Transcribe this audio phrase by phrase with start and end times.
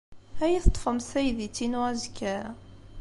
[0.43, 2.37] Ad iyi-teṭṭfemt taydit-inu azekka?